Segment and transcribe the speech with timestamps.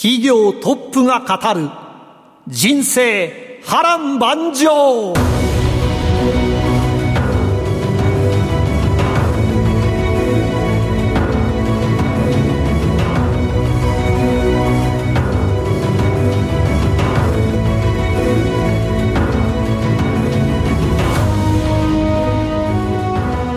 [0.00, 1.68] 企業トップが語る
[2.46, 5.12] 人生波乱万丈。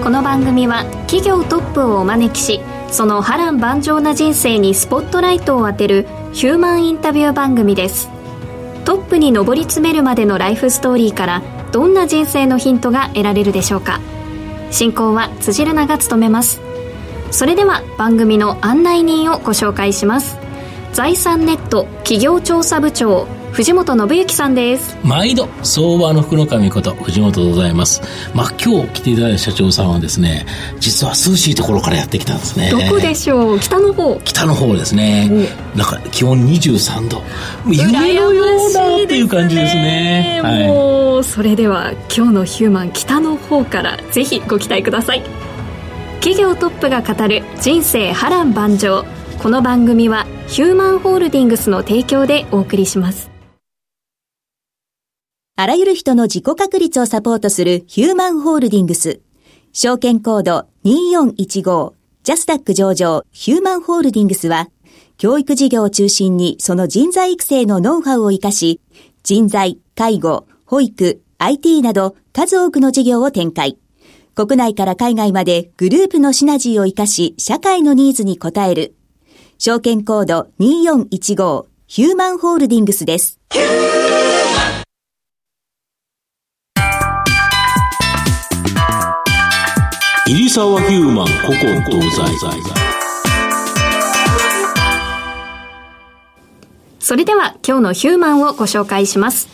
[0.04, 8.10] この番組は企業トップをお招きしその波乱万丈な人生にスポットライトを当てるヒューマンインタビュー番組です。
[8.86, 11.42] トップに上り詰めるまでのライフストーリーから
[11.74, 14.00] どんな人生のヒントが得られるでしょうか。
[14.72, 16.62] 進行は辻るなが務めます。
[17.32, 20.38] それでは番組の案内人をご紹介します。
[20.94, 24.98] 財産ネット企業調査部長藤本信之さんです。
[25.04, 28.02] 毎度相場の福の神こと藤本でございます。
[28.34, 30.46] まあ今日来ていただいた社長さんはですね
[30.80, 32.72] 実は涼しいところからやってきたんですね。
[32.72, 33.60] どこでしょう？
[33.60, 34.20] 北の方。
[34.24, 35.30] 北の方ですね。
[35.76, 37.22] なんか気温23度。
[37.68, 40.42] 夢のようなっていう感じですね。
[40.68, 45.24] もう、それでは今日のヒューマン北の方からぜひご期待ください。
[46.22, 49.06] 企業トップが語る人生波乱万丈。
[49.40, 53.31] この番組はヒューマンホールディングスの提供でお送りします
[55.62, 59.22] あらゆる人の自己確立をサポートするヒューマンホールディングス。
[59.74, 64.70] 証券コード2415ジャスダック上場ヒューマンホールディングスは、
[65.20, 68.82] 教育事業を中心にその人材育成のノウハウを活かし、
[69.22, 73.78] 人材、介護、保育、IT など数多くの事業を展開。
[74.34, 78.96] 国内から海外までグループのシナジーを活かし、社会のニーズに応える。
[79.60, 83.40] 証券コード2415ヒューマンホールディングスです。
[90.34, 92.22] 入沢ヒューマン古今東西
[97.00, 99.50] それでは今日のヒューマンをご紹介します。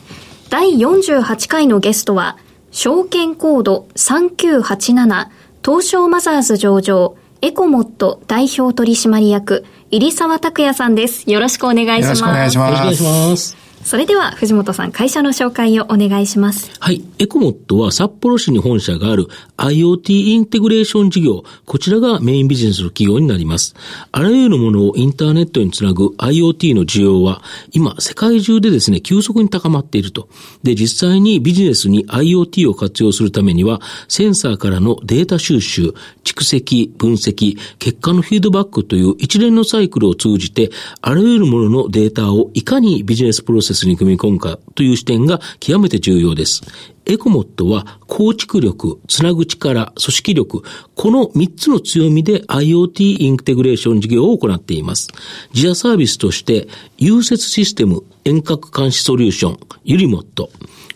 [0.51, 2.37] 第48回のゲストは
[2.69, 5.29] 証券コード3987
[5.65, 11.27] 東証マザーズ上場エコモット代表取締役入沢拓也さんです。
[11.27, 12.21] よろしくお願いします。
[12.21, 17.05] よろしくお願いしますそれでは藤本さん会社の紹介をお願いしますはい。
[17.19, 21.43] エコモットは札幌市に本社がある IoT インテグレーション事業。
[21.65, 23.75] こちらがメインビジネスの企業になります。
[24.11, 30.27] あらゆるものをインターネットにつなぐ IoT の需要は今世界中でですね、急速に高まっていると。
[30.63, 35.93] で、実際にビジネスに IoT を活用するためにはセンサーからのデータ収集、
[36.25, 40.71] 蓄積、分析、結果のフィードバックという一連のサイクルを通じて
[41.01, 46.61] あらゆるもののデータをいかにビジネスプロセスに組み込むかという視点が極めて重要です。
[47.05, 50.63] エコモットは構築力、つなぐ力、組織力、
[50.95, 55.07] この3つの強みで IoT インテグレーション事業を行っています。
[55.53, 56.67] 自社サービスとして、
[56.97, 60.49] 融雪システム遠隔監視ソリューション、ユリモット、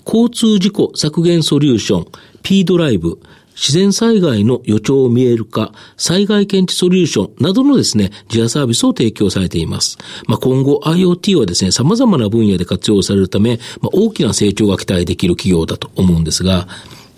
[0.05, 2.05] 交通事故削減ソリューション、
[2.43, 3.19] P ドライブ、
[3.55, 9.97] 自然災害の予兆を見える化、災害検知ソリューションなどのですね、自社サービスを提供されています。
[10.27, 16.67] まあ、今後 IoT はですね、様々な分野で活用されるため、まあ、大きな成長が期待できる企業だと思うんですが、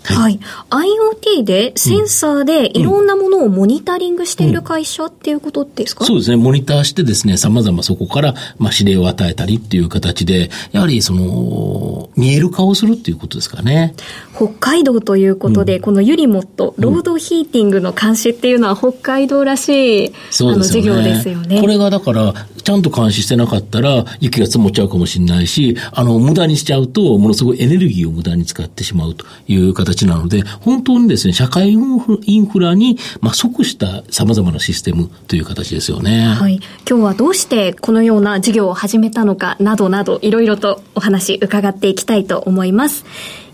[0.04, 0.38] はい、
[0.70, 13.94] IoT でセンサーでいろんなものをモニタリングしている会社っていうことですか、そうですね、モニターしてですね、様々そこから、まあ、指令を与えたりっていう形で、やはりその、見える化をするっていうことですかね。
[14.36, 21.60] 北海道ということで、このユリモット、ロードヒーティングの監視っていうのは北海道らしい、あの事業ですよね。
[21.60, 36.26] これがだから、ちゃんと監視してなかったら、雪が積もっちゃうかもしれないし、あの、無駄にしちゃうと、ものすごいエネルギーを無駄に使ってしまうという形なので、本当にですね、社会インフラに、まあ、即した様々なシステムという形ですよね。
[36.26, 36.60] はい。
[36.88, 43.04] 今日はどうしてこのような事業を始めたのかなどなど、いろいろとお話伺っていきたいと思います。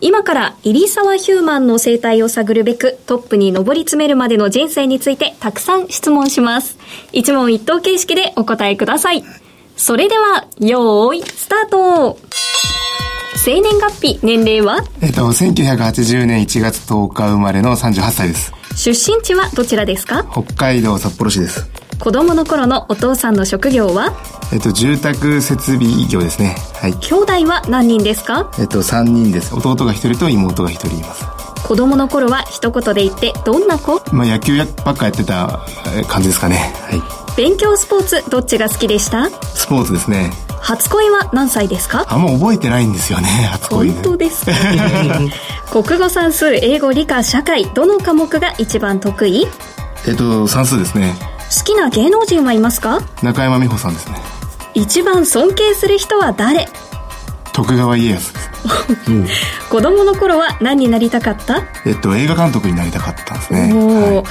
[0.01, 6.79] 今から入沢ヒューマンの生態を探るべくトップに上り詰めるまでの人生についてたくさん質問します。
[7.13, 9.23] 一問一答形式でお答えください。
[9.77, 12.19] それでは、よーい、スタート
[13.43, 14.85] 生年月日、年齢は？
[15.01, 18.53] えっと、1980年1月10日生まれの38歳です。
[18.77, 20.27] 出身地はどちらですか？
[20.31, 21.67] 北海道札幌市です。
[21.99, 24.13] 子供の頃のお父さんの職業は？
[24.53, 26.55] えっと、住宅設備業ですね。
[26.75, 26.93] はい。
[26.93, 28.53] 兄弟は何人ですか？
[28.59, 29.55] えっと、3人です。
[29.55, 31.25] 弟が1人と妹が1人います。
[31.67, 34.03] 子供の頃は一言で言ってどんな子？
[34.13, 35.61] まあ、野球ばっかやってた
[35.97, 36.75] え感じですかね。
[36.83, 37.20] はい。
[37.37, 39.31] 勉強スポーツどっちが好きでした？
[39.31, 40.31] スポーツですね。
[40.61, 42.05] 初恋は何歳ですか？
[42.09, 44.53] あんま覚えてないんですよね、 初恋本当ですか
[45.83, 49.47] 国語算数英語理科社会どの科目が一番得意？
[50.07, 51.15] えっと、算数ですね。
[51.57, 53.01] 好きな芸能人はいますか？
[53.23, 54.15] 中山美穂さんですね。
[54.75, 56.69] 一番尊敬する人は誰？
[57.53, 58.51] 徳川家康です。
[59.71, 61.63] 子供の頃は何になりたかった？
[61.87, 63.73] えっと、映画監督になりたかったんですね。
[63.75, 63.87] お
[64.19, 64.25] はー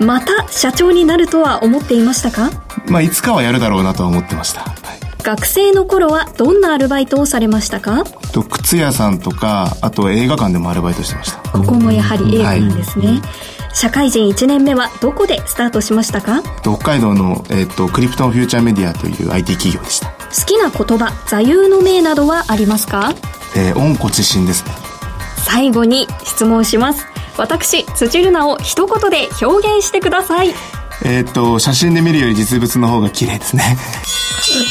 [0.00, 2.50] また社長になるとは思っていましたか？
[2.86, 2.90] い。
[2.90, 4.60] まあ、いつかはやるだろうなとは思ってました。
[4.60, 4.74] はい。
[5.22, 8.04] 学生の頃はどんなアルバイトをされましたか？
[8.32, 11.38] と、靴屋さんとか、あと映画館でもアルバイトしてました。
[11.50, 13.22] ここもやはり映画なんですね、
[13.72, 16.42] 社会人1年目はどこでスタートしましたか？
[16.44, 20.08] えっと北海道の、えっと、クリプトンフューチャーメディアという IT 企業でした。
[20.08, 20.14] 好
[20.44, 23.14] きな言葉座右の銘などはありますか
[23.56, 24.72] えー、温故知新ですね。
[25.46, 27.06] 最後に質問します
[27.36, 30.54] 私辻るなを一言で表現してください
[31.04, 33.76] えっと、写真で見るより実物の方が綺麗ですね。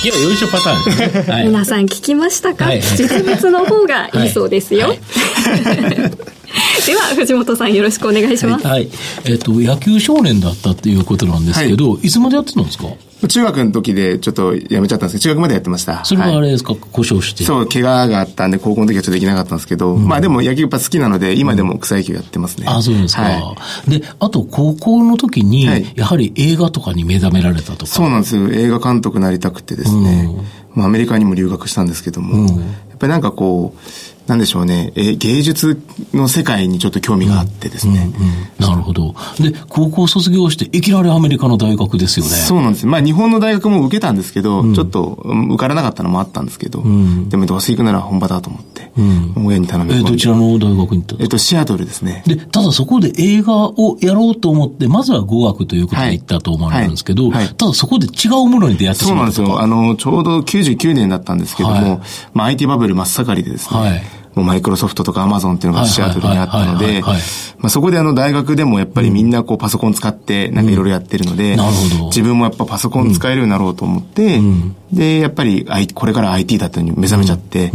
[0.03, 1.27] いや、よいしょパターンですね。
[1.33, 1.47] はい。
[1.47, 4.99] 皆さん聞きましたか、はい実物の方がいいそうですよ、はい
[6.85, 8.89] では藤本さんよろしくお願いします、はい。
[9.25, 12.85] えっ、と、野球少年だったっていうことなんですけど、い、つまでやってたんですか？
[13.25, 16.03] 中学の時でちょっとやめちゃったんですけど、中学までやってました。
[16.03, 17.45] それはあはいれですか、故障して。
[17.45, 22.65] そう、怪我があったんで、高校の時はちょっとできなかったんですけど、まあでも野球やっぱ好きなので、今でも草野球やってますね。
[22.67, 23.21] あ、そうですか。
[23.21, 23.55] は
[23.87, 27.87] で、あと、高校の時に、はいやはり映画とかに目覚められたとか。
[27.87, 28.49] そうなんですよ。
[28.51, 30.29] 映画監督になりたくてですね。
[30.73, 32.59] まあアメリカにも留学したんですけども、
[32.89, 33.79] やっぱりなんかこう、
[34.27, 35.81] なんでしょうね、え芸術
[36.13, 38.09] の世界にちょっと興味があってですね。
[38.57, 39.15] なるほど。
[39.39, 42.31] で、高校卒業して、いきなりアメリカの大学ですよね。
[42.31, 42.87] そうなんです。
[42.87, 46.81] まあ日本の大学も受けたんですけど、ちょっとうん受からなかったのもあったんですけど、
[47.27, 48.72] でもどうせ行くなら本場だと思って、
[49.35, 50.11] 親に頼み込えんで。
[50.11, 52.23] どちらの大学に行ったえっと、シアトルですね。
[52.25, 59.61] で、ただそこで映画をやろうと思って、まずは語学ということで行ったと思われるんですけど、ただそこで違うものに出会ってしそうなんですよ。
[59.61, 61.99] あの、ちょうど99年だったんですけども、はい。
[62.33, 67.01] まあ IT バブル真っ盛りでですね、はいマイクロソフトとかアマゾンっていうのがシアトルにあったので
[67.59, 71.55] まあそこであの大学でもやっぱりみんなこうパソコン使ってなんかいろいろやってるので、
[72.07, 74.39] 自分もやっぱパソコン使えるようになろうと思って、
[74.91, 77.71] で、やっぱり I- これから IT だったのに目覚めちゃって、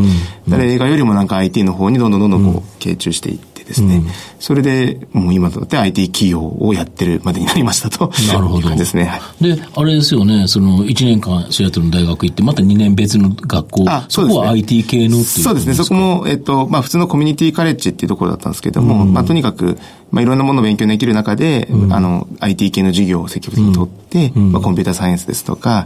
[0.48, 4.02] だから映画よりもなんか IT の方にどんどんどんどんこう傾注していってですね、
[4.40, 8.10] それでもう今となって IT 企業をやってるまでになりましたと。
[8.32, 8.70] なるほど。
[8.74, 9.04] ですね。
[9.04, 9.56] はい。
[9.56, 14.34] で、あれですよね、その1年間シアトルの大学行って、また2年別の学校、あそうですね。
[14.34, 15.74] そこは IT 系のっていうそうですね。
[15.74, 19.78] そこも、えっと、まあ、普通のコミュニティカレッジっていうところだったんですけども、まあ、とにかく、
[20.10, 25.84] まあ、いろんなものを勉強できる中で、あの、IT 系の授業を積極的に取って、まあ、コンピューターサイエンスですとか、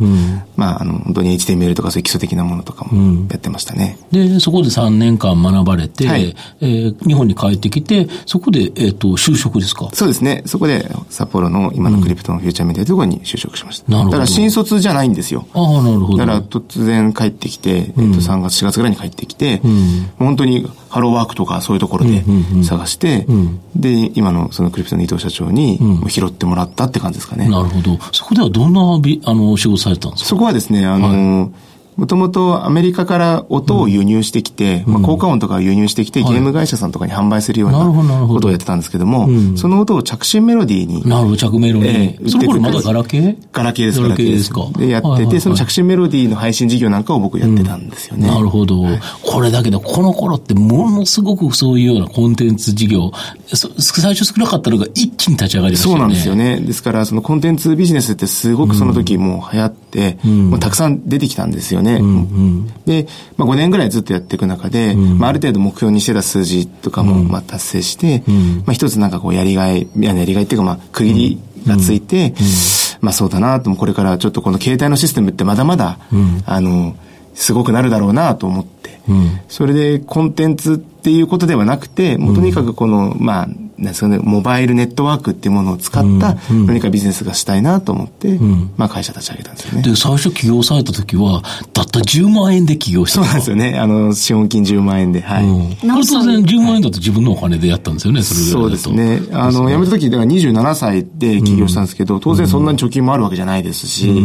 [0.56, 3.98] まあ、あの、本当に HTML とかそういう基礎的なものとかもやってましたね。
[4.12, 6.36] で、そこで3年間学ばれて、はい。
[6.60, 9.88] えー日本に帰ってきて、そこで、えっ、と、就職ですか？
[9.94, 10.42] そうですね。
[10.46, 13.90] そこで、札幌の今のクリプトンフューチャーメディアというところに就職しました。
[13.90, 15.46] なるほどだから新卒じゃないんですよ。
[15.54, 16.18] ああ、なるほど。
[16.18, 19.62] だから突然帰ってきて、えっと、3月、4月ぐらいに帰ってきて、
[20.18, 22.24] 本当にハローワークとかそういうところで
[22.64, 23.26] 探して、
[23.76, 25.78] で、今のそのクリプトの伊藤社長に
[26.08, 27.48] 拾ってもらったって感じですかね。
[27.48, 27.98] なるほど。
[28.12, 30.28] そこではどんなび、あの、仕事されてたんですか？
[30.30, 31.50] そこはですね、あの、
[31.96, 37.78] もともとアメリカから音を輸入してきて、まあ、効果音とかを輸入してきて、ゲーム会社さんとかに販売するような
[38.26, 41.86] ことをやってたんですけども、その音を着信メロディーになるほど、着メロに。
[41.86, 43.36] ええその頃まだガラケー？
[43.52, 44.66] ガラケーです、ガラケーですか？
[44.76, 48.26] で、やってて、その着信メロディーの配信事業なんかを僕やってたんですよね。
[48.26, 48.84] なるほど。
[49.22, 53.12] これだけど、この頃ってものすごくそういうようなコンテンツ事業、
[53.46, 56.00] そ最初少なかったのが一気に立ち上がりましたよね。
[56.00, 56.60] そうなんですよね。
[56.60, 61.81] ですから、そのコンテンツビジネスってすごくその時もう流行って、もうたくさん出てきたんですよね。
[62.86, 68.22] で、まあ、5年ぐらいずっとやっていく中で、まあ、ある程度目標にしてた数字とかもまあ達成して、
[68.64, 72.34] まあ、一つなんかこうやりがい、いややりがいっていうかまあ区切りがついて、
[73.00, 75.98] まあそうだなと、これからちょっとこの携帯のシステムってまだまだ、
[76.46, 76.96] あの、
[77.34, 79.00] すごくなるだろうなと思って、
[79.48, 83.48] それでコンテンツっていうことではなくて、もうとにかくこの、まあ、
[83.82, 88.38] なんですかね、モバイルネットワークっていうものを使った何かビジネスがしたいなと思って、
[88.76, 89.82] まあ会社立ち上げたんですよね。
[89.82, 93.78] で、最初起業された時は、たった10万円で起業したそうなんですよね。
[93.78, 95.44] あの、資本金10万円で、はい。
[95.44, 95.62] うん
[95.92, 98.82] これ当然10万円だと自分のお金でやったんですよね、それぐらいだと。
[98.84, 99.28] そうですね。
[99.32, 104.24] あの、辞めた時、だから27歳で起業したんですけど、当然そんなに貯金もあるわけじゃないですし、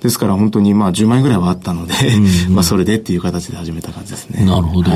[0.00, 1.94] ですから本当にまあ10万円ぐらいはあったので、
[2.50, 4.44] まあそれでっていう形で始めた感じですね。
[4.44, 4.90] なるほど。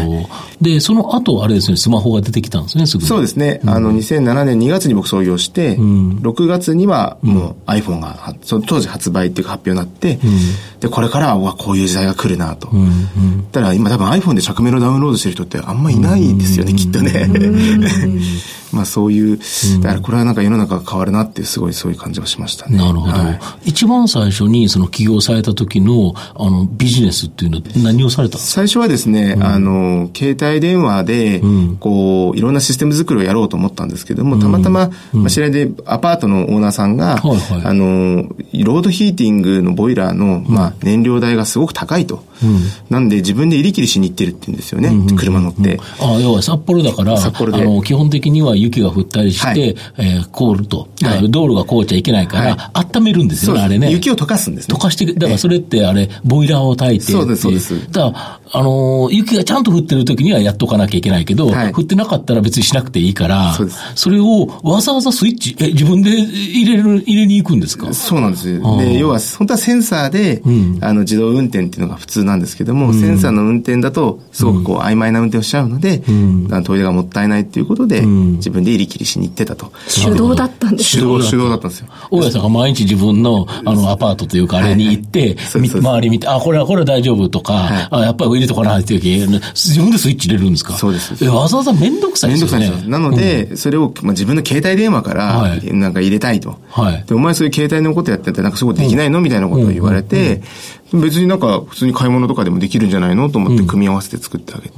[0.60, 3.08] で、その後、あれですね、スマホが出てきたんですね、すぐに。
[3.08, 3.60] そうですね。
[3.66, 10.18] あの、2007年2月に僕創業して、6月にはもう iPhone が、その当時発売っていうか発表になって、
[10.80, 12.70] で、これからはこういう時代が来るなと。
[13.52, 17.28] ただ今多分 iPhone で着メロダウンロードしてる人ってあんまいないですよね、きっとね。
[18.72, 19.38] まあそういう、
[19.80, 22.76] だからこれはなんか世の中が変わるなっていうすごいそういう感じはしましたね。
[22.76, 23.12] なるほど。
[23.12, 28.54] はい、一番最初にその起業された時のあのビジネスっていうのは何をされたんですか？
[28.54, 31.40] 最初はですね、うん、あの、携帯電話で、
[31.78, 38.24] こう、いろんなシステム作りをやろうと思ったんですけども、たまたま、まあ、知り合いでアパートのオーナーさんが、はいはい、あの、
[38.64, 42.22] ロードヒーティングのボイラーの、まあ、燃料代がすごく高いと。
[42.90, 45.80] なんで自分で入り切りしに行ってるって言うんですよね、車乗って。
[46.00, 50.88] ああ、要は札幌だから、札幌であの基本的には雪が降ったりして、はい、えー、凍ると。
[51.30, 53.90] 道路が凍っちゃいけないから、はい、温めるんですよね、あれね。
[53.90, 54.74] 雪を溶かすんですね。
[54.74, 57.04] 溶かして、だからそれってあれ、ボイラーを焚いて。
[57.04, 57.90] そうです、そうです。
[57.92, 67.92] だあの、雪がちゃんと降ってる時にはやっとかなきゃいけないけど、はい、降ってなかったら別にしなくていいから、そそれをわざわざスイッチ、え、自分で入れる、入れに行くんですか？
[67.92, 68.78] そうなんですよ。
[68.78, 79.72] で、要は、本当はセンサーで、うん、あの、自動運転っていうのが普通なんですけども、うん、センサーの運転だと、すごくこう、曖昧な運転をしちゃうので、うん、トイレがもったいないっていうことで、自分で入り切りしに行ってたと。
[79.92, 81.88] 手動だったんです手動、手動だったんですよ。
[82.10, 85.28] 大家さんが毎日自分の、あの、アパートというか、あれに行って、はい。
[85.28, 90.74] はい、周り見て、あ、これは、これは大丈夫とか、はい、あ、やっぱり入れとかないっていう自分でスイッチ入れるんですか？
[90.74, 91.24] そうです。
[91.24, 92.58] え、わざわざめんどくさいですよね。
[92.58, 96.58] めんどくさいなので、うん、それを、まあ、自分の携帯電話から、なんか入れたいと。
[96.68, 97.04] はい。
[97.06, 100.42] で、お前そういう携帯のことやってて、なんかそういうことできないのみたいなことを言われて、
[100.92, 104.74] 別になんか普通に買い物とかでもできるんじゃないのと思って組み合わせて作ってあげて。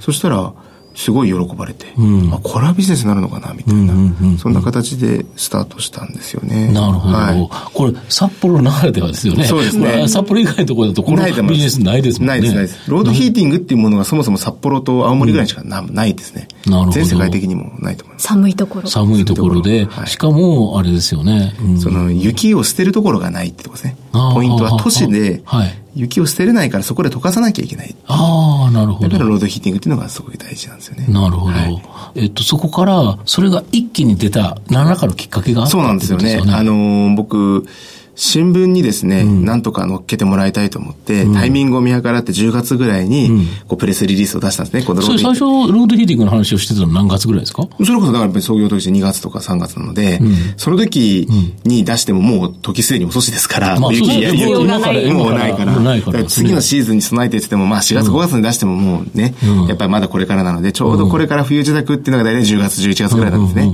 [0.00, 0.52] そしたら、
[0.94, 6.68] すごい喜ばれて、うん、あ、これはビジネスになるのかな、みたいな、そんな形でスタートしたんですよね。
[6.72, 7.14] なるほど。
[7.14, 9.44] はい、これ、札幌ならではですよね。
[9.44, 10.08] そうですね。
[10.08, 12.34] 札幌以外のところだと、このビジネスないですもんね。
[12.34, 12.90] ないです、ないです。
[12.90, 16.48] ロードヒーティングっていうものがそもそも札幌と青森ぐらいしかな,、ないですね。
[16.92, 18.26] 全世界的にもないと思います。
[18.26, 18.88] 寒いところ。
[18.88, 23.96] 寒いところで、はい、しかも、あれですよね、うん、その、雪を捨てるところがないってとこですね。
[24.12, 27.94] ポイントは都市で、はい、雪を捨てれないからそこで溶かさなきゃいけない。
[28.06, 29.08] ああ、なるほど。
[29.08, 31.06] だからロードヒーティングっていうのがすごい大事なんですよね。
[31.08, 31.52] なるほど。
[31.52, 31.82] はい、
[32.16, 36.40] えっと、そこから、それが一気に出た、何らかのきっかけがあったそうなんですよね。
[36.44, 37.66] あのー、僕、
[38.14, 47.62] 新聞にですね、うん、なんとか載っけてもらいたいと思って、うん、タイミングを見計らって10月ぐらいに、こうプレスリリースを出したんですね、このロードそれ最初、ロードヒーティングの話をしてたの何月ぐらいですか？
[47.62, 51.26] それこそだから創業当時2月とか3月なので、うん、その時
[51.64, 56.24] に出してももう時すでに遅しですから、まあ、雪や雪もうないから、ないから。
[56.24, 59.34] 次のシーズンに備えてって言っても、まあ4月5月に出してももうね、
[59.68, 63.40] やっぱりまだこれからなので、ちょうどこれから冬自宅っていうのが大体10月、11月ぐらいなん。
[63.40, 63.72] ですね。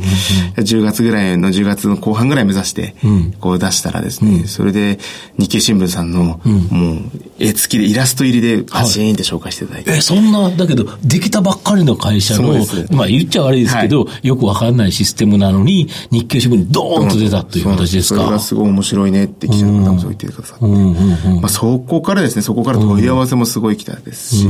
[0.56, 2.94] 10月ぐらいの10月の後半ぐらい目指して、
[3.40, 4.98] こう出したらですね、それで、
[5.38, 7.02] 日経新聞さんの、うん、もう、
[7.38, 9.90] 絵付きでイラスト入りでパチーンって紹介していただいて。
[9.90, 12.54] はい、え、そんな、だけど、できたばっかりの会社の、
[12.90, 18.20] まあ言っちゃ悪いですけど、はい、よくわかんないシステムなのに、日経新聞にドーンと出たという形ですか？
[18.20, 20.64] それがすごい面白いねって記者の方もそう言ってくださって。
[20.66, 24.46] まあそこからですね、そこから問い合わせもすごい来たですし。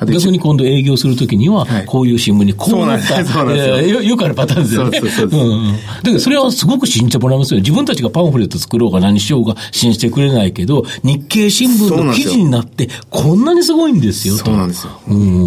[0.00, 3.24] 逆に今度営業するときには、こういう新聞にこうなった。
[3.24, 4.02] そうなんですよ。
[4.02, 5.00] よくあるパターンですよね。
[5.00, 7.60] だけどそれはすごく信じてもらいますよ。
[7.60, 14.36] 自分たちがパンフレット作ろうが何しようが信じてくれないけど、日経新聞の記事になって、こんなにすごいんですよ。
[14.36, 14.92] そうなんですよ。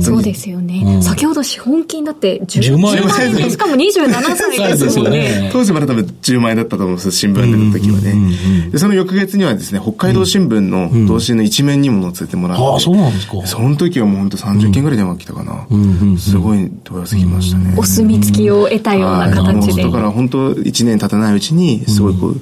[0.02, 1.00] そうですよね。
[1.02, 5.50] 先ほど資本金だって10万円で、しかも27歳ですよね。
[5.52, 8.70] 当時まだ多分10万円だったと思うんです新聞出た時はね。
[8.72, 12.64] で、その翌月にはですね、北海道新聞の同心の一面にも載せてもらって。
[12.64, 13.46] ああ、そうなんですか。
[13.46, 15.68] その時はもう本当30件ぐらい電話来たかな。
[16.18, 17.76] すごい問い合わせ来ましたね。
[17.78, 19.84] お墨付きを得たような形で。
[19.84, 22.40] だから本当1年経たないうちに、すごいこう、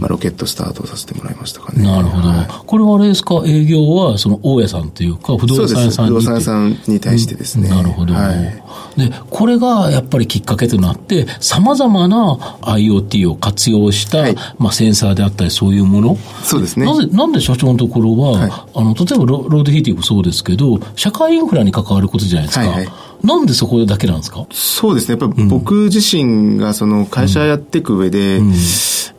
[0.00, 1.82] まあロケットスタートさせてもらいましたかね。
[1.82, 2.28] なるほど。
[2.66, 6.10] これはあれですか、営業はその大家さんというか、不動産屋さんに。
[6.10, 7.68] 不動産屋さんに対してですね。
[7.68, 8.14] なるほど。
[8.14, 16.18] はい、で、これがやっぱりきっかけとなって、さまざまな IoT を活用した、はい、まあセンサーであったりそういうもの。
[16.42, 16.86] そうですね。
[16.86, 22.68] なぜ、なんで社長のところは、はい、あの、例えばロロードヒーティングそうですけど、社会インフラに関わることじゃないですか。
[22.68, 24.46] はいはいなんでそこだけなんですか？
[24.50, 25.18] そうですね。
[25.20, 28.54] やっぱり僕自身がその会社やっていく上で、うん、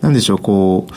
[0.02, 0.94] なんでしょう、こう、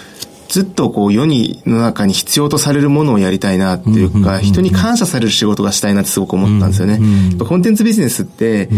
[0.48, 7.00] ずっとこう世にの中に必要とされるものをやりたいなっていうか、人に感謝される仕事がしたいなってすごく思ったんですよね。
[7.38, 8.68] コンテンツビジネスって、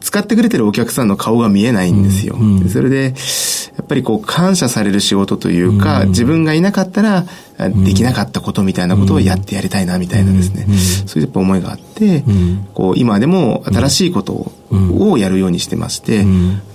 [0.00, 2.36] 使ってくれてるお客さんの顔が見えないんですよ。
[2.70, 3.14] それで、
[3.76, 7.26] やっぱりこう感謝される仕事というか、自分がいなかったら
[7.58, 10.66] できなかったことみたいなことをやってやりたいなみたいなですね、
[11.06, 12.24] そういうやっぱ思いがあって、
[12.74, 16.24] こう今でも新しいことをやるようにしてまして、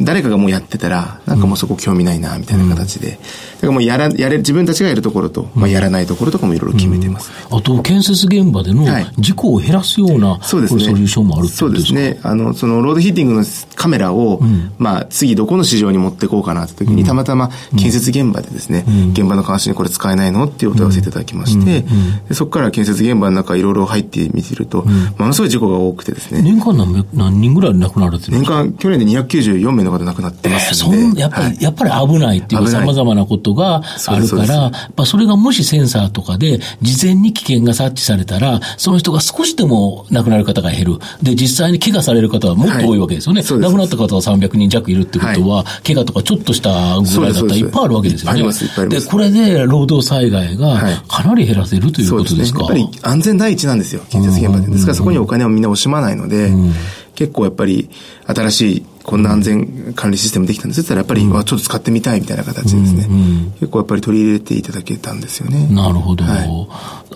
[0.01, 3.17] 誰かがもうやってたら、なんかもうそこ興味ないなみたいな形で、だ
[3.61, 8.85] からもうやら、やれ、自分たちがやるところと、まあ、やらないところとかもいろいろ決めてます、あと、建設現場での
[9.17, 12.19] 事故を減らすような、そうですね、ソリューションもあるそうですね。
[12.23, 13.45] あの、その、ロードヒーティングの
[13.75, 14.41] カメラを、
[14.77, 21.85] まあ、次どこの市場に持っていこうかなって時に、たまたま建設現場でですね、現場の監視にこれ使えないのっていうお問い合わせいただきまして、
[22.27, 24.83] でそこから建設現場の中いろいろ入ってみてると、
[25.17, 26.41] ものすごい事故が多くてですね。
[26.41, 28.63] 年間何何人ぐらい亡くなられてるんですか？
[28.63, 30.97] 年間、去年で294名の方亡くなってますので。
[30.97, 40.99] えー、やっぱり、はい、やっぱり危ないっていう様々なことがあるから、やっぱそれがもしセンサーとかで事前に危険が察知されたら、その人が少しでも亡くなる方が減る。
[41.21, 43.41] で、実際に怪我される方はもっと多いわけですよね。
[43.41, 48.89] はい、亡くなった方が300人弱いるってことは、はい、怪我とかちょっとしたぐらいだったらいっぱいあるわけですよね。
[48.89, 54.67] で、これで労働災害がかなり減らせるということですか、ね、やっぱり安全第一なんですよ、建設現場で。
[54.67, 56.73] ですからそこにお金をみんな惜しまないので、うん。
[57.15, 57.89] 結構やっぱり
[58.27, 65.67] 新しいこんな安全管理システムできたんですって言ったらやっぱり、うん、ちょっと使ってみたいみたいな形でですね、うんうん、結構やっぱり取り入れていただけたんですよね。
[65.73, 66.23] なるほど。
[66.25, 66.47] はい、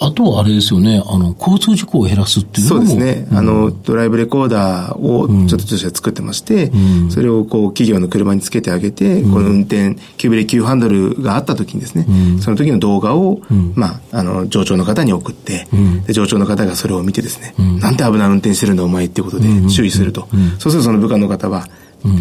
[0.01, 2.87] あとはあれですよね、あの、交通事故を減らすっていうのも。
[2.87, 3.27] そうですね。
[3.29, 6.77] うん、あの、ドライブレコーダーをちょっとして作ってまして、う
[7.09, 12.07] ん、それをこう企業の車につけてあげて、この運転、急ブレ急ハンドルがあった時にですね、
[12.41, 13.39] その時の動画を、
[13.75, 15.67] まあ、あの、上長の方に送って、
[16.07, 20.27] で上長の方がそれを見てですね、なんて危ない運転してるんだお前っていうことで注意すると。
[20.57, 21.67] そうするとその部下の方は、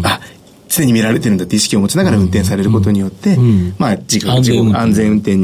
[0.03, 0.19] あ、
[0.69, 1.45] 常に見られてるんだ。
[1.45, 3.37] って意識を持ちながら運転されることによって、
[3.77, 4.43] まあ、事故、安
[4.93, 5.37] 全運転。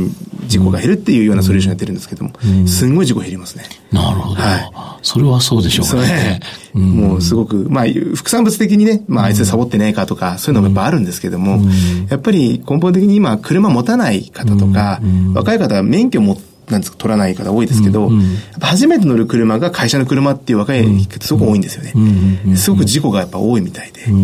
[0.47, 2.31] 事故が減るっていうようなソリューションやってるんですけども、
[2.67, 3.65] すんごい事故減りますね。
[3.91, 4.41] なるほど。
[4.41, 4.71] はい。
[5.03, 6.39] それはそうでしょうね。
[6.73, 11.61] もうすごく、まあ、副産物的にね、まあ、あいつサボってねえかとか、そういうのもやっぱあるんですけども、
[12.09, 14.99] やっぱり根本的に今、車持たない方とか、
[15.35, 22.55] 若い方は免許持って、なんですか、取らない方多いですけど、うんうん、初めて乗る車が会社の車っていう若い人すごく多いんですよね。
[22.55, 24.15] すごく事故がやっぱ多いみたいで、う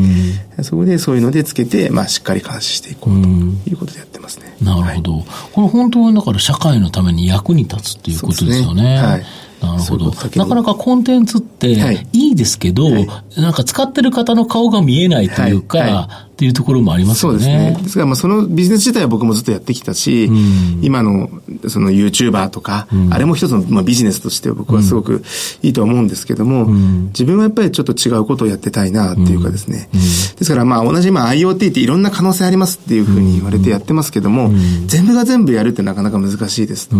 [0.61, 3.27] ん、そこでそういうのでつけて、まあ、しっかり監視していこうと
[3.69, 4.55] いうことでやってますね。
[4.61, 5.13] なるほど。
[5.13, 8.83] はい、これ本当はだから社会のために役に立つっていうことですよね。
[8.83, 8.97] ね。
[8.97, 9.25] はい。
[9.61, 10.13] なるほど。
[10.35, 11.69] なかなかコンテンツって
[12.13, 15.91] いいですけど、はい、なんか使ってる方の顔が見えないというか、はい。
[15.91, 17.39] はいっていうところもありますよね。
[17.39, 17.79] そうですね。
[17.81, 21.29] ですから、まあ、そのビジネス自体は僕もずっとやってきたし、うん、今の、
[21.69, 25.23] その YouTuber とか、うん、あれも一つの、まあ、ビジネスとして僕はすごく
[25.61, 29.87] いいと思うんですけども、うん、自分はやっぱりちょっと違うことをやってたいなっていうかですね。
[29.93, 29.99] で
[30.43, 34.51] すから、まあ、同じ、まあ、IoT っていろんな可能性ありますっていうふうに言われてやってますけども、
[34.87, 36.97] 全部が全部やるってなかなか難しいですと。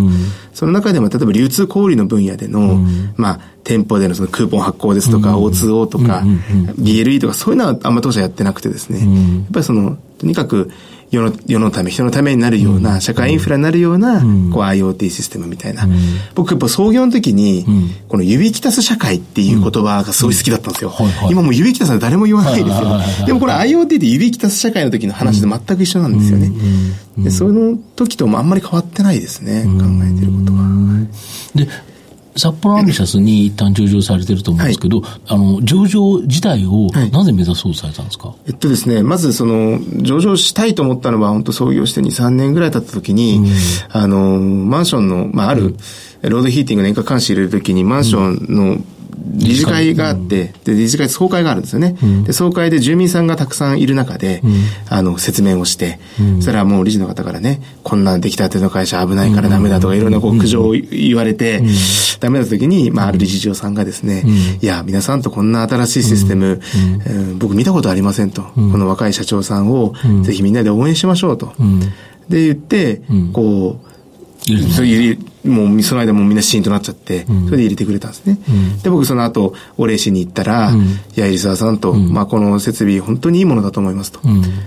[0.53, 2.85] その中でも、例えば流通小売の分野での、
[3.17, 6.23] まあ、店舗でのそのクーポン発行ですとか、O2O とか、
[6.79, 9.07] BLE とか、そういうのはあんま当社やってなくてですね、やっ
[9.51, 10.69] ぱりその、とにかく、
[11.11, 14.27] 世の世のため、人のためになるような、社会インフラになるような、こう
[14.63, 15.87] IoT システムみたいな。
[16.35, 17.65] 僕やっぱ創業の時に、
[18.07, 20.93] この指きたす社会っていう言葉がすごい好きだったんですよ。
[21.29, 22.99] 今もう指きたすは誰も言わないですよ。
[23.25, 26.51] でもこれ IoT で指きたす社会の時の話と全く一緒なんですよね。
[27.17, 31.07] でその時ともあんまり変わってないですね、考えてることは。
[31.55, 31.67] で
[32.37, 43.47] 札幌アンビシャスに一旦上場されてると思うんですけど、はい、あの、上場自体をなぜ目指そうとされたんですか、はい、えっとですね、まずその、上場したいと思ったのは、本当創業して2、3年ぐらい経った時に、うん、
[43.89, 45.75] あの、マンションの、まあ、ある、
[46.21, 48.77] ロードヒーティングの年間監視入れるときに、マンションの
[49.25, 51.95] 理事会があって、で、理事会総会があるんですよね。
[52.23, 54.41] で、総会で住民さんがたくさんいる中で、
[54.89, 55.99] あの、説明をして、
[56.37, 61.63] そしたらもう理事の方からね、こんな出来たての会社危ないからダメだとか、いろんなこう苦情を言われて、
[62.19, 64.23] ダメだ時に、まあ、ある理事長さんがですね、
[64.61, 66.61] いや、皆さんとこんな新しいシステム、
[67.39, 68.43] 僕見たことありませんと。
[68.55, 71.53] この若い社長さんを、ぜひみんなで応援しましょうと。
[72.29, 73.01] で、言って、
[73.33, 73.95] こう、
[74.47, 78.39] 入れもうその間もみんなシーンとなっちゃって、それで入れてくれたんですね。
[78.83, 84.19] で、僕その後、お礼しに行ったら、いや、入沢さんと、まあこの設備本当にいいものだと思いますと。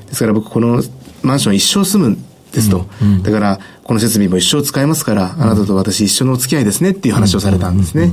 [0.06, 0.82] ですから僕この
[1.22, 2.86] マンション一生住むんですと。
[3.22, 8.12] だから、この設備も一生使えますから、あなたと私一緒のお付き合いですねっていう話をされたんですね。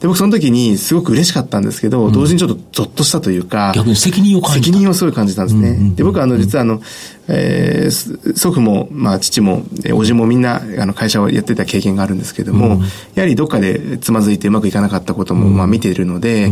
[0.00, 4.64] で、僕その時にすごく嬉しかったんですけど、同時にちょっとゾッとしたというか、逆に責任を感じた。
[4.66, 5.92] 責任をすごい感じたんですね。
[5.94, 6.82] で、僕はあの、実はあの、
[7.28, 12.82] えー、祖父も、まあ、父も、叔父もみんな、あの、会社をやってた経験があるんですけども、
[13.14, 16.50] やはりどっかでつまずいてうまくいかなかったことも、まあ、見ているので、やっ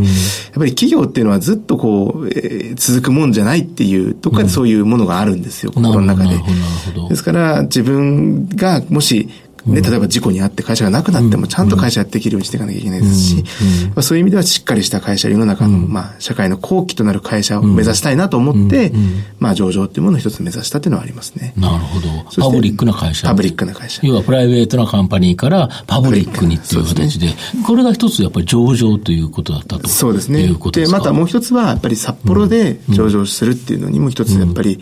[0.55, 6.41] ぱり企業っていうのはずっとこう、えー、続くもんじゃないっていう、どっかでそういうものがあるんですよ、心の中で。
[7.09, 9.29] ですから、自分がもし、
[9.67, 13.45] で、例えば事故に遭って会社がなくなってもちゃんと会社やっていけるようにしていかなきゃいけないですし、
[13.95, 18.93] まあ、そういう意味ではしっかりした会社、世の中の、まあ、社会の後期となる会社を目指したいなと思って、
[19.39, 21.53] まあ、上場っていうものを一つ目指したっていうのはありますね。
[21.57, 22.09] なるほど。
[22.43, 23.27] パブリックな会社。
[23.29, 24.01] パブリックな会社。
[24.05, 27.29] 要はプライベートなカンパニーからパブリックにっていう形で、
[27.67, 29.89] これが一つやっぱり上場ということだったと。
[29.89, 30.49] そうですね。
[30.73, 34.81] でまたもう一つは、やっぱり札幌で上場するっていうのにも一つ、やっぱり、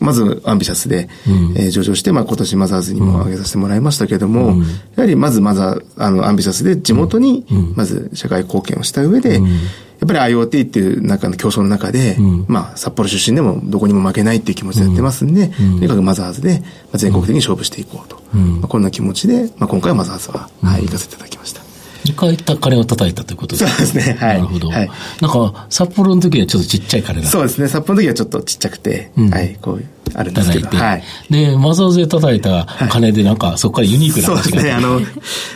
[0.00, 1.08] まずアンビシャスで、
[1.56, 4.62] え上場して、まあ、今年マザーズにも挙げさせてもらいましたけども、
[4.96, 12.16] やはりまずまずあの、アンビシャスで地元に、まず社会貢献をした上で、やっぱり IoT っていう中の競争の中で、
[12.48, 16.62] まあ、札幌出身でもどこにも負けないっていう気持ちでやってますんで、とにかくマザーズで
[16.94, 18.20] 全国的に勝負していこうと。
[18.36, 21.62] まあ、こんな気持ちで、まあ、今回はマザーズは、はい、行かせていただきました。
[22.04, 24.16] 2回った鐘を叩いたということですかそうですね。
[24.18, 24.36] はい。
[24.36, 24.68] なるほど。
[24.70, 24.90] はい、
[25.20, 27.68] なんか、札幌の時はちょっとちっちゃい鐘だそうですね。
[27.68, 29.88] 札幌の時はちょっとちっちゃくて、うん、はい、こういう。
[30.14, 30.68] あるんですけど。
[30.68, 31.02] はい。
[31.30, 34.72] で、マザーズで叩いた鐘でなんか、そこからユニークなそうですね。
[34.72, 35.00] あの、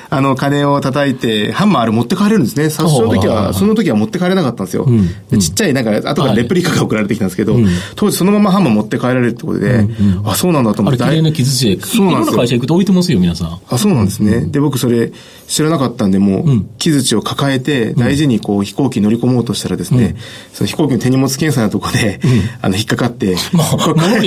[0.09, 2.71] あの、鐘を叩いて、ハンマーあれ持って帰れるんですね。
[2.71, 4.87] 最初の時は、その時は持って帰れなかったんですよ。
[5.31, 7.57] でちっちゃい、なんか、後からレプリカが送られてきたんですけど、
[7.97, 9.87] 当時そのままハンマー持って帰られるってことで、
[10.25, 11.03] あ、そうなんだと思って。
[11.03, 12.39] あれ、綺麗な傷ついて、そうなんですよ。
[12.39, 13.59] 会社行くと置いてますよ、皆さん。
[13.69, 14.47] あ、そうなんですね。
[14.47, 15.13] で、僕それ
[15.49, 20.17] 知らなかったんで、もう、木槌を抱えて、大事にこう、飛行機乗り込もうとしたらですね、
[20.53, 22.21] その飛行機の手荷物検査のとこで、
[22.63, 23.77] あの、引っかかって、まあ、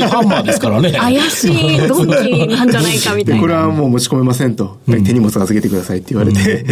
[0.09, 0.91] ハンマーですからね。
[0.91, 3.41] 怪しいドンキなんじゃないかみたいな。
[3.41, 4.79] これはもう持ち込めませんと。
[4.87, 6.65] 手荷物預けてくださいって言われて、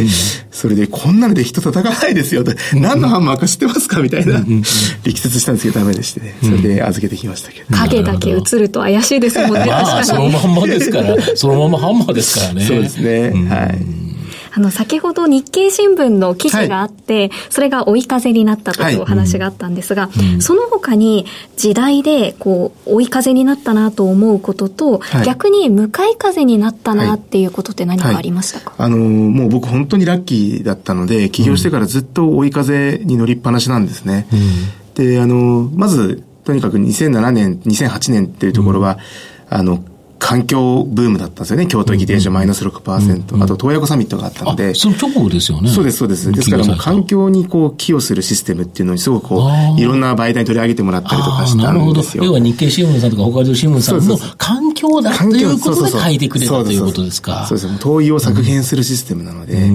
[0.52, 2.52] それで、こんなので人叩かないですよと。
[2.73, 4.43] 何のハンマーか知ってますかみたいな。
[5.04, 6.36] 力説したんですけどダメでしてね。
[6.41, 7.78] それで預けてきましたけど。
[7.78, 9.65] 影だけ映ると怪しいですもんね。
[9.67, 11.15] まあ、そのまんまですから。
[11.36, 12.65] そのままハンマーですからね。
[12.65, 13.32] そうですね。
[13.50, 14.06] はい。
[14.53, 34.27] あの、先ほど日経新聞の記事があって、はい、それが追い風になったというお話があったんですが、はいうん、その他に時代で、こう、追い風になったなと思うことと、はい、逆に向かい風になったなっていうことって何かありましたか、あの、もう僕本当にラッキーだったので、起業してからずっと追い風に乗りっぱなしなんですね。
[34.31, 38.97] うん、で、あの、まず、とにかく2007年、2008年っていうところは、
[39.51, 39.83] うん、あの、
[40.19, 41.67] 環境ブームだったんですよね。
[41.67, 43.34] 京都駅電車マイナス6%。
[43.34, 44.73] うんうん、あと、東横サミットがあったので。
[44.73, 45.69] その直後ですよね。
[45.69, 46.32] そうです、そうです。
[46.32, 52.23] ですからもう環境にこう、寄与するシステムっていうのにすごくこう、いろんな媒体に取り上げてもらったりとかしたんですよ。
[52.23, 57.45] 要は日経新聞さんとか北海道新聞さんの環境だということで書いてくれたということですか。
[57.47, 57.80] そうです。
[57.80, 59.69] 灯油を削減するシステムなので。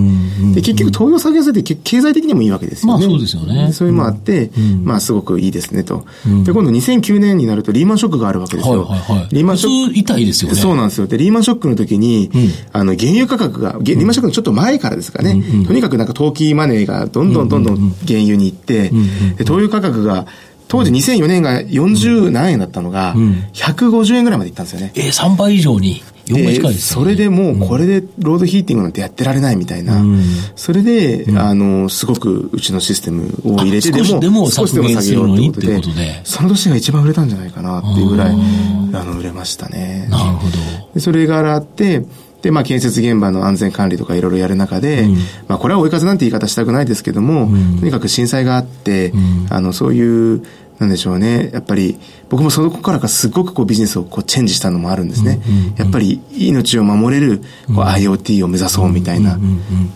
[0.55, 3.07] で、結局灯油を削減するって経済的にもいいわけですよね。
[3.07, 3.73] まあそうですよね。
[3.73, 4.51] そういうのもあって、
[4.83, 6.05] まあすごくいいですねと。
[6.45, 8.85] で、今度2009年になるとリーマンショックがあるわけですよ。
[8.85, 9.29] はいはいはい。
[9.33, 10.32] リーマンショック。
[10.33, 10.57] ですよね。
[10.57, 11.07] そうなんですよ。
[11.07, 18.91] で、リーマンショックの時に、うん、あの、原油価格が、リーマンショックのちょっと前からですかね、うんうん、とにかくなんか投機マネーがどんどんどんどん原油に行って、
[19.37, 20.27] で、灯油価格が、
[20.69, 23.15] 当時2004年が40何円だったのが、
[23.53, 24.93] 150円ぐらいまでいったんですよね。
[24.95, 26.03] えー、3倍以上に。
[26.27, 30.01] 4倍近いです、ね、それでもうこれでロードヒーティングなんてやってられないみたいな。
[30.01, 30.23] うん、
[30.57, 40.07] それで、うん、あの、すごくうちのシステムを入れてでも、でも少しでも下げようってことで、その年が一番売れたんじゃないかなっていうぐらい、あの、売れましたね。
[40.11, 40.53] なるほど。
[40.95, 42.05] でそれがあって、
[42.43, 45.15] で、まあ、建設現場の安全管理とかいろいろやる中で、うん、
[45.47, 50.45] まあ、これは追い風なんて言い方したくないですけども、うん、とにかく震災があって、うん、あの、そういう、
[50.79, 51.51] なんでしょうね。
[51.53, 55.41] やっぱり、僕もそこからかすごくこうビジネスをこうチェンジしたのもあるんですね。
[55.77, 59.39] やっぱり命を守れるこう IoT を目指そうみたいな。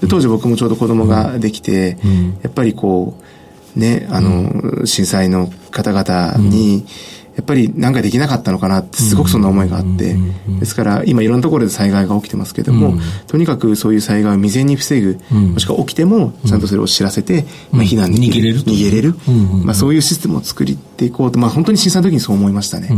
[0.00, 1.98] で当時僕もちょうど子供ができて、
[2.42, 3.18] やっぱりこ
[3.76, 6.86] う、ね、あの、震災の方々に、
[7.36, 10.16] やっぱり何かできなかったのかなってすごくそんな思いがあって、
[10.58, 18.60] ですから今いろんなところで災害が起きてますけども、とにかくそういう災害を未然に防ぐ、もしくは起きてもちゃんとそれを知らせて、まあ、避難に逃げれる。
[18.60, 19.14] 逃げれる。
[19.64, 20.64] まあ、そういうシステムを作
[20.96, 22.88] っていこうと、まあ、本当に震災の時にそう思いましたね。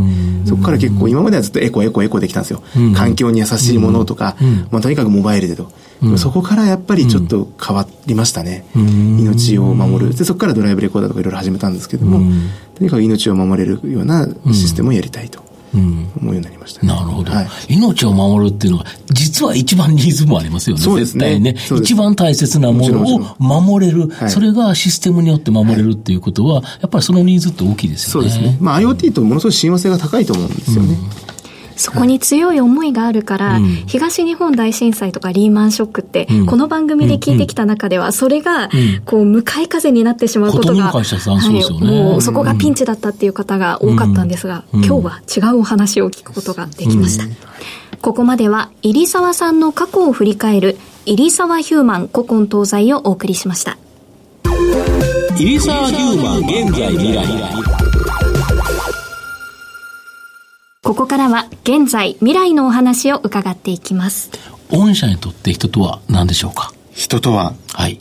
[0.45, 2.63] そこから結構今まではずっとエコエコエコできたんですよ。
[2.95, 4.37] 環境に優しいものとか、
[4.71, 5.69] まあ、とにかくモバイルでと。
[6.17, 8.63] そこからやっぱりちょっと変わりましたね。
[8.73, 10.15] 命を守る。
[10.15, 12.19] で、そこからドライブレコーダーとかいろいろ始めたんですけども、
[12.75, 15.48] とにかく命を守れるようなシステムをやりたいと。
[15.73, 20.81] 思うようになりました、ね、なるほど、はい、命を守るっていうのは、実は一番ニーズもありますよね。
[20.81, 21.39] そうですね。
[21.39, 28.29] ね一番大切なものを守れる、それがシステムによって守れるっていうことは、やっぱりそのニーズって大きいですよね。
[28.29, 28.57] そうですね。
[28.59, 30.93] まあ IoT とものすごい親和性が高いと思うんですよね。
[31.23, 31.28] うん
[31.79, 38.69] そこに強い思いがあるから、はい、東日本大震災とかリーマンショックって、うん、この番組で聞いてきた中では、それが、
[39.05, 47.23] こう、向かい風になってしまうことが、はい、もうそこがピンチだったっていう方が多かったんですが、今日は違うお話を聞くことができました。
[48.01, 53.77] ここまでは、入沢さんの過去を振り返る、入沢ヒューマン古今東西をお送りしました。
[55.37, 57.88] 入沢ヒューマン現在未来。
[60.81, 64.31] ここからは現在、未来のお話を伺っていきます。
[64.71, 66.71] 御社にとって人とは何でしょうか？
[66.93, 67.99] 人とは、はい。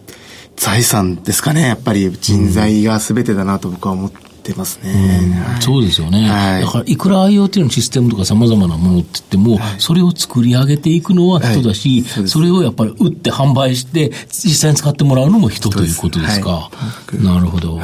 [0.55, 1.63] 財産ですかね。
[1.63, 5.35] やっぱり人材が全てだなと僕は思ってますね。
[5.45, 6.29] はい、そうですよね。
[6.29, 16.71] はい、だから、いくら IoT のシステムとか様々なものって言っても、はい、それを作り上げていくのは人だし、そそれをやっぱり売って販売して、実際に使ってもらうのも人ということですか。
[17.21, 17.81] なるほど。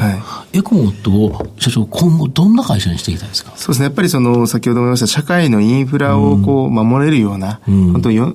[0.52, 3.52] エコモットを、社長、今後どんな会社にしていきたいですか？
[3.56, 3.84] そうですね。
[3.86, 8.34] やっぱりその、先ほども言いました、社会のインフラをこう、守れるような、うん、本当よ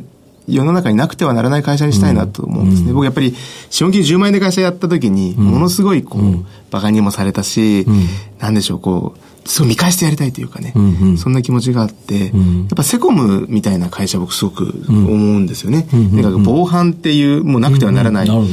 [0.50, 2.90] 世の中になくてはならない会社にしたいなと思うんですね。
[2.90, 3.36] うん、僕やっぱり、
[3.70, 8.08] 資本金10万円で会社やった時に、ものすごいこう、うん、馬鹿にもされたし、うん、
[8.40, 15.88] なんでしょう、こう、そう見返してやりたいというかね、うんうん、そんな気持ちがあって、うん、やっぱセコムみたいな会社僕すごく思うんですよね。
[15.92, 18.44] うん、か防犯っていう、もうなくてはならないも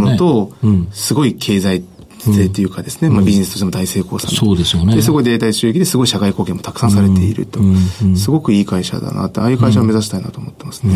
[0.00, 0.52] のと、
[0.92, 1.82] すごい経済
[2.30, 4.94] 性というかですね、まあビジネスとしても大成功さんそうですよね。
[4.94, 7.60] で、すごいデータ収益ですごい社会貢献もたくさんされていると。
[8.16, 10.94] すごくいい会社だなって、ああいう会社を目指したいなと思ってますね。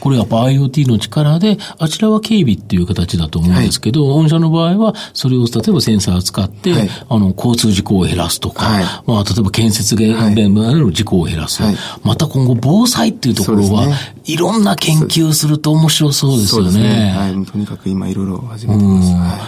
[0.00, 11.62] これやっぱ IoT の力で、あちらは警備っていう形だと思うんですけど、御社の場合は、それを例えばセンサーを使って、あの、交通事故を減らすとか、まあ、例えば建設現場での事故を減らす。
[12.02, 13.88] また今後防災っていうところは、
[14.24, 17.12] いろんな研究すると面白そうですよね。
[17.16, 17.46] はい。
[17.46, 19.02] とにかく今いろいろ始めてま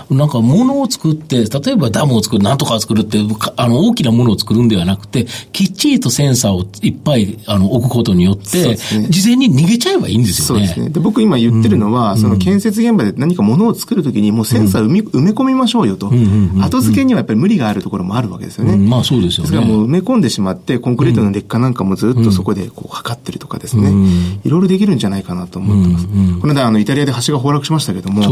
[0.08, 0.14] す。
[0.14, 3.18] なんかものを作って、例えばダムを作る、なんとか作るって、
[3.56, 8.76] あの、大きなものを作るんではなくて、きっちりとセンサーをいっぱい、あの、置くことによって、ね、
[9.08, 10.66] 事前に逃げちゃえばいいんですよね。
[10.66, 10.90] そうですね。
[10.90, 16.12] で、僕今言ってるのは、うん、その建設現場で何かものを作るときに、もうセンサー埋め,、埋め込みましょうよと。
[16.60, 18.74] 後付けにはやっぱり無理があるところもあるわけですよね。
[18.74, 19.50] うん、まあそうですよね。
[19.50, 23.90] ですからもう埋め込んでしまって、コンクリートの劣化なんかもずっとそこでこう測ってるとかですね。
[24.44, 26.06] いろいろできるんじゃないかなと思ってます。
[26.40, 28.26] この間、あの、イタリアで橋が崩落しましたけども、ね、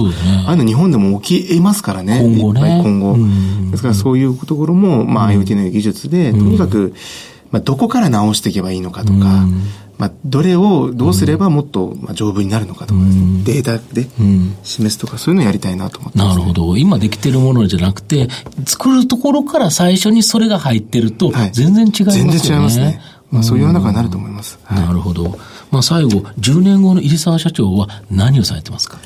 [0.46, 2.11] ああいうの日本でも起きえますからね。
[2.20, 2.80] 今後ね。
[2.82, 3.16] 今後。
[3.70, 6.94] ですからそういうところも、まあ、IoT の技術で、とにかく、
[7.50, 9.46] まあ、どこから直していけばいいのかとか、
[9.98, 14.08] まあ、どれをどうすればもっとまあ丈夫になるのかとか、ね、データで
[14.64, 16.76] 示すとか、そういうのをやりたいなと思ってなるほど。
[16.76, 18.28] 今できてるものじゃなくて、
[18.66, 22.30] 作るところから最初にそれが入ってると、全然違いますね。
[22.30, 23.00] 全然違いますね。
[23.30, 24.58] まあ、そういう中になると思います。
[24.70, 25.38] なるほど。
[25.70, 28.98] まあ、最後、10年後の入澤社長は何をされてますか？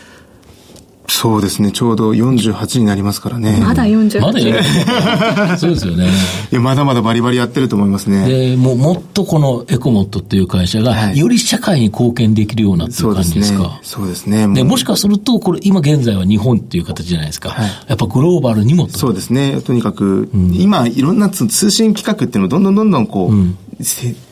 [1.09, 1.73] そうですね。
[1.73, 3.59] ちょうど48になりますからね。
[3.61, 4.21] まだ48。
[4.21, 5.57] まだ48。
[5.57, 6.09] そうですよね。
[6.53, 8.29] いや、まだまだバリバリやってると思いますね。
[8.29, 13.79] で、もう、もっとこのエコモットっていう会社が、より社会に貢献できるようなっていう感じですか？
[13.83, 14.49] そうですね。
[14.49, 17.51] で、もしかすると、これ、今現在は日本っていう形じゃないですか。
[17.51, 19.61] はい、やっぱグローバルにもそうですね。
[19.65, 23.57] とにかく、うん、今、いろんな通信規格っていうのをどんどんどんどんこう、うん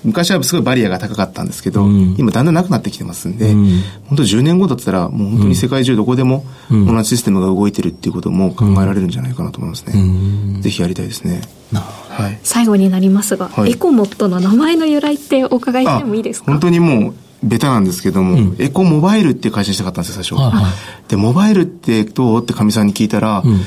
[0.05, 9.93] 昔はすごいバリアが高かったんですけど、うん、今だんだんなくなってきてますんで、うん、本当10年後だったら、もう本当に世界中どこでも同じシステムが動いてるっていうことも考えられるんじゃないかなと思いますね。
[9.95, 11.43] うん、ぜひやりたいですね。
[11.73, 16.47] はい、最後になりますが、はい、エコモットの名前の由来ってお伺いしてもいいですか？
[16.53, 20.43] 本当にもうベタなんですけども、うん、エコモバイルって会社にしたかったんですよ、最初。
[20.43, 22.43] はいはい、で、モバイルってどう？
[22.43, 23.61] ってかみさんに聞いたら、うん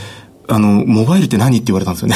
[0.49, 2.15] あの、モバイルって何って言われたんですよね。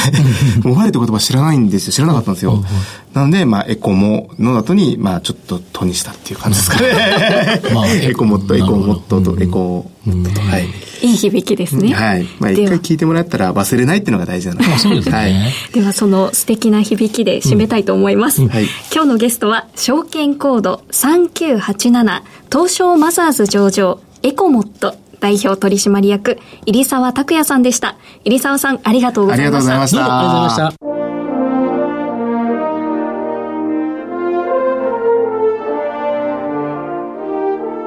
[0.64, 1.92] モバイルって言葉知らないんですよ。
[1.92, 2.64] 知らなかったんですよ。
[3.12, 7.60] なので、まあ、エコモの後に、まあ、ちょっととにしたっていう感じですかね。
[7.74, 10.66] まあ、 エコモット、エコモットとエコモットと、はい。
[11.02, 11.92] いい響きですね。
[11.92, 12.26] はい。
[12.38, 14.78] まあ、一回聞いてもらったら忘れないっていうのが大事なので。
[14.78, 15.14] そうですね。
[15.14, 15.34] はい。
[15.74, 18.46] では、その素敵な響きで締めたいと思います。
[18.46, 18.66] はい。
[18.94, 27.94] 今日のゲストは、証券コード3987、東証マザーズ上場、エコモット代表取締役、入沢拓也さんでした。
[28.24, 29.58] 入沢さん、ありがとうございました。
[29.58, 30.02] ありがとうございました。
[30.02, 30.78] ありがとうございまし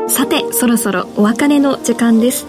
[0.08, 0.16] た。
[0.16, 2.48] さて、そろそろお別れの時間です。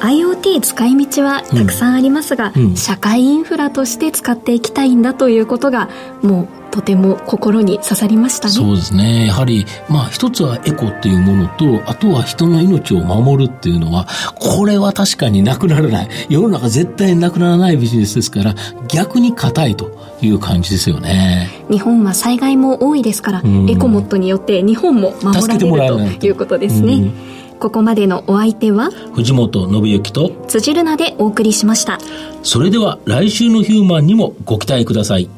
[0.00, 5.88] IoT 使い道はたくさんありますが、うんうん、社会インフラとして使っていきたいんだということが、
[6.22, 8.54] もうとても心に刺さりましたね。
[8.54, 9.28] そうですね。
[9.28, 14.08] やはり、まあ一つはエコっていうものと、あとは人の命を守るっていうのは、
[14.40, 16.08] これは確かになくならない。
[16.28, 18.56] 世の中絶対になくならないビジネスですから、
[18.88, 21.48] 逆に硬いという感じですよね。
[21.70, 26.94] 日本は災害も多いですから、うん、エコモットによって日本も守られるということですね。
[26.94, 27.14] うん
[27.60, 31.98] ここまでのお相手は藤本信之と辻るなでお送りしました
[32.42, 35.30] それでは来週のヒューマンにもご期待ください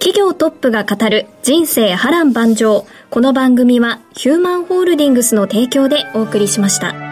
[0.00, 2.86] 企業トップが語る人生波乱万丈。
[3.10, 7.09] この番組はヒューマンホールディングスの提供でお送りしました。